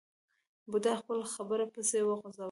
[0.71, 2.39] بوډا خپله خبره پسې وغځوله.